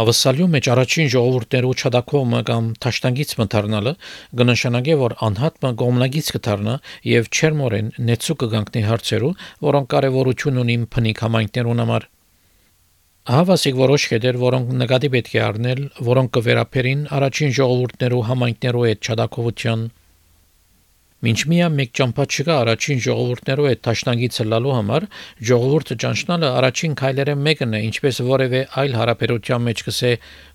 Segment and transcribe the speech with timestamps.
[0.00, 3.92] Ավասալյու մեջ առաջին ժողովուրդներու չադակոմը կամ ճաշտանգից մթարնալը
[4.40, 6.76] կնշանակե որ անհատը գոմնագից կդառնա
[7.10, 9.32] եւ չերմորեն նեցու կգանքնի հարցերու,
[9.66, 12.08] որոնք կարեւորություն ունին փնիկ համայնքներուն համար։
[13.30, 19.84] Հավասիկ որոշ հետեր, որոնք նկատի պետք է առնել, որոնք կվերապերին առաջին ժողովուրդներու համայնքներու հետ չադակովության
[21.20, 25.06] Մինչ միա մեկ ճամփա չկա առաջին ժողովուրդներու հետ ճաշնագիցը լալու համար,
[25.50, 30.12] ժողովուրդը ճանչնալը առաջին քայլերը մեկն է, ինչպես որևէ այլ հարաբերության մեջ կսե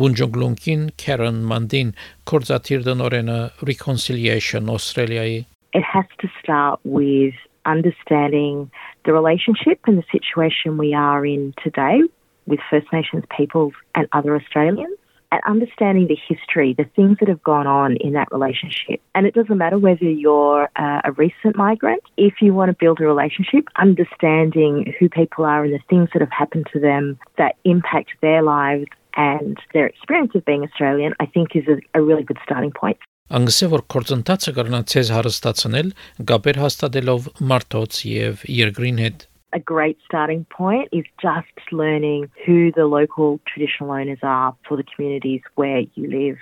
[0.00, 1.92] Բունջոգլունկին Քերեն Մանդին
[2.32, 3.38] կորզաթիր դնորենը
[3.68, 5.44] Reconciliation Australia-ի
[5.76, 7.34] It has to start with
[7.66, 8.70] understanding
[9.04, 12.00] the relationship and the situation we are in today
[12.46, 14.96] with First Nations peoples and other Australians.
[15.31, 19.01] and understanding the history, the things that have gone on in that relationship.
[19.15, 22.99] And it doesn't matter whether you're uh, a recent migrant, if you want to build
[22.99, 27.55] a relationship, understanding who people are and the things that have happened to them that
[27.63, 32.23] impact their lives and their experience of being Australian, I think is a, a really
[32.23, 32.97] good starting point.
[33.31, 35.91] Անգսե որ կորցընթացը կրնա ցեզ հարստացնել,
[36.27, 39.23] գաբեր հաստատելով մարդոց եւ երկրին հետ
[39.56, 44.84] a great starting point is just learning who the local traditional owners are for the
[44.84, 46.36] communities where you live.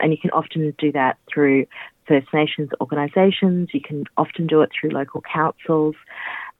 [0.00, 1.66] And you can often do that through
[2.06, 5.96] First Nations organisations, you can often do it through local councils.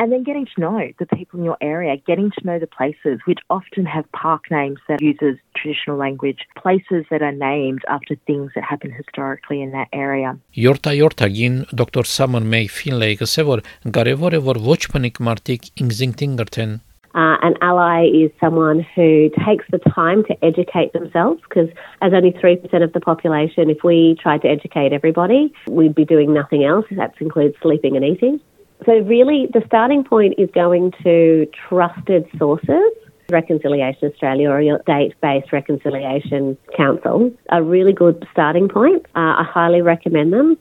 [0.01, 3.21] And then getting to know the people in your area, getting to know the places,
[3.27, 8.52] which often have park names that uses traditional language, places that are named after things
[8.56, 10.36] that happened historically in that area.
[10.56, 13.66] Յորտա յորտագին դոկտոր Սամոն Մեյ Ֆինլեյ գսե որ
[13.98, 16.80] կարևոր է որ ոչ բնիկ մարդիկ ինքզինքտին գրթեն
[17.16, 21.68] Uh, an ally is someone who takes the time to educate themselves because,
[22.04, 26.32] as only 3% of the population, if we tried to educate everybody, we'd be doing
[26.34, 26.86] nothing else.
[26.92, 28.40] That includes sleeping and eating.
[28.86, 32.92] So, really, the starting point is going to trusted sources.
[33.39, 39.03] Reconciliation Australia or your state based reconciliation council a really good starting point.
[39.15, 40.57] Uh, I highly recommend them.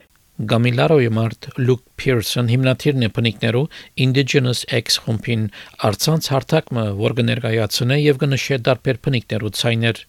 [0.49, 3.67] Գամիլարոյի մարդ Լուկ Փիրսոն հիմնադիրն է բնիկներու
[4.05, 5.43] Indigenous X խումբին
[5.89, 10.01] արցանց հարթակը, որ կներկայացնե եւ կնշե դարբեր բնիկներու ցայներ։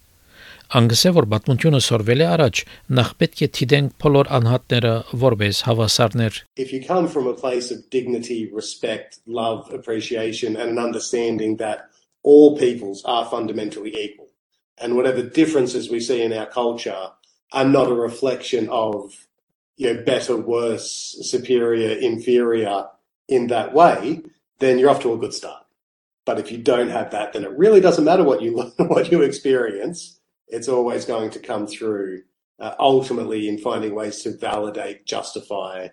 [0.80, 2.60] Անգսե որ պատմությունը սորվել է առաջ,
[2.98, 7.84] նախ պետք է թիդենք բոլոր անհատները որպես հավասարներ։ If you come from a place of
[7.90, 11.93] dignity, respect, love, appreciation and an understanding that
[12.24, 14.28] all peoples are fundamentally equal
[14.78, 17.10] and whatever differences we see in our culture
[17.52, 19.26] are not a reflection of
[19.76, 22.86] you know, better, worse, superior, inferior
[23.28, 24.22] in that way,
[24.58, 25.64] then you're off to a good start.
[26.24, 29.10] But if you don't have that, then it really doesn't matter what you learn, what
[29.10, 30.18] you experience.
[30.48, 32.22] It's always going to come through
[32.60, 35.88] uh, ultimately in finding ways to validate, justify,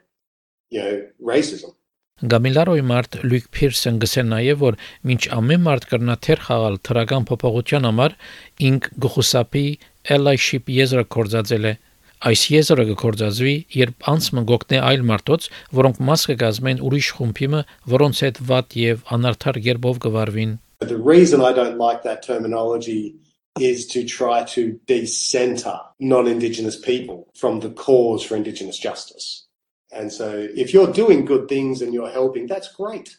[0.69, 1.75] you know, racism.
[2.21, 4.75] Գամիլարոյի մարդ Լյուկ Փիրսն գսե նաև որ
[5.09, 8.17] մինչ ամեն մարդ կրնա թեր խաղալ թրական փոփոխության համար
[8.67, 9.63] ինք գխուսապի
[10.17, 11.73] allyship եզրը կորցածել է
[12.21, 17.61] Այս եզրը կգործածվի, երբ անցումը գոկնե այլ մարդոց, որոնք մաս կգազմեն ուրիշ խումբիմը,
[17.93, 20.51] որոնց հետ վատ եւ անարդար երբով կվարվին։
[20.85, 23.15] The reason I don't like that terminology
[23.57, 29.47] is to try to decenter non-indigenous people from the cause for indigenous justice.
[29.92, 33.16] And so if you're doing good things and you're helping, that's great.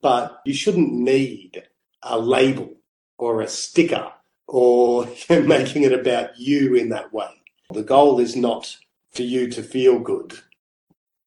[0.00, 1.62] But you shouldn't need
[2.02, 2.74] a label
[3.18, 4.12] or a sticker
[4.46, 7.30] or making it about you in that way.
[7.72, 8.76] The goal is not
[9.12, 10.34] for you to feel good.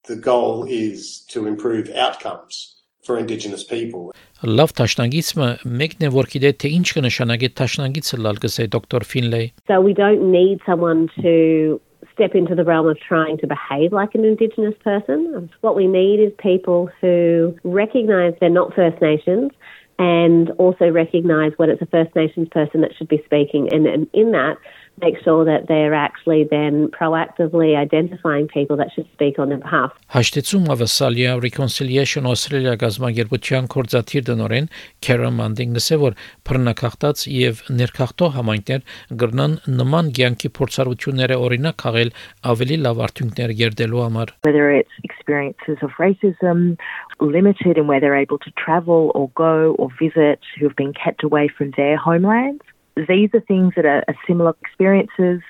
[0.07, 4.13] The goal is to improve outcomes for indigenous people.
[4.43, 5.47] Լավ տաշնագիցը
[5.81, 9.47] մեկն է որ գիտե թե ինչ կնշանակի տաշնագիցը լալ գսե դոկտոր Ֆինլեյ.
[9.67, 11.81] So we don't need someone to
[12.12, 15.50] step into the realm of trying to behave like an Indigenous person.
[15.60, 19.52] What we need is people who recognise they're not First Nations
[19.98, 23.72] and also recognise when it's a First Nations person that should be speaking.
[23.72, 24.56] And, and in that,
[25.00, 29.92] make sure that they're actually then proactively identifying people that should speak on their behalf.
[30.12, 34.68] Հաշտեցում ավասալիա Reconciliation Australia գազագերբության կորզաթիր դնորեն
[35.00, 36.18] Karen Manding գսե որ
[36.48, 38.84] բռնակախտած եւ ներքախտո համայնքներ
[39.22, 42.12] գրնան նման ցանկի փորձառությունները օրինակ քաղել
[42.52, 46.76] ավելի լավ արդյունքներ երդելու համար Whether it's experiences of racism
[47.20, 51.22] limited in where they're able to travel or go or visit who have been kept
[51.22, 52.62] away from their homelands
[52.95, 55.41] these are things that are, are similar experiences.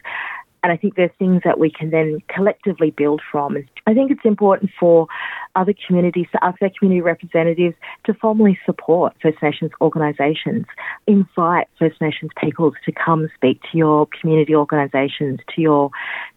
[0.63, 3.55] And I think they're things that we can then collectively build from.
[3.55, 5.07] And I think it's important for
[5.55, 7.75] other communities to ask their community representatives
[8.05, 10.65] to formally support First Nations organisations.
[11.07, 15.89] Invite First Nations peoples to come speak to your community organisations, to your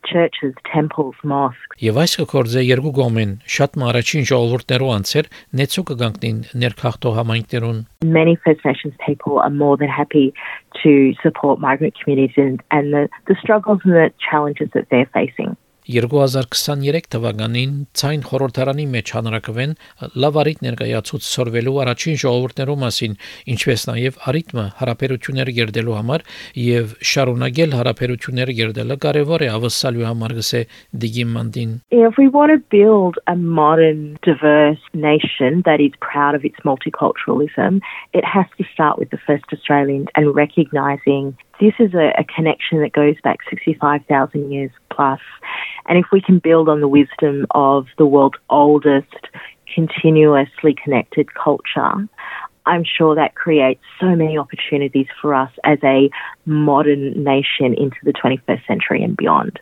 [0.04, 1.76] churches, temples, mosques.
[1.80, 5.28] Եվ այս կորձե երկու գոմեն շատ մարաչին ժողովուրդներու անցեր
[5.60, 7.78] նեցու կգանքնին ներքախտող համայնքներուն
[8.11, 10.33] many First Nations people are more than happy
[10.83, 15.57] to support migrant communities and, and the, the struggles and the challenges that they're facing.
[15.85, 19.73] 2023 թվականին ցայն խորհրդարանի մեջ հանրակրվեն
[20.23, 23.17] լավ արիտ ներկայացուց սորվելու առաջին ժողովուրդներու մասին,
[23.53, 26.25] ինչպես նաև արիտմը հարաբերությունները գերդելու համար
[26.65, 30.61] եւ շարունակել հարաբերությունները գերդելը կարեւոր է ավսալու համար գսե
[31.05, 36.59] դիգիմանդին If we want to build a modern diverse nation that is proud of its
[36.65, 37.81] multiculturalism,
[38.13, 42.81] it has to start with the first Australians and recognizing this is a, a connection
[42.81, 45.19] that goes back 65,000 years plus.
[45.87, 49.13] And if we can build on the wisdom of the world's oldest
[49.73, 52.07] continuously connected culture,
[52.65, 56.09] I'm sure that creates so many opportunities for us as a
[56.45, 59.59] modern nation into the 21st century and beyond.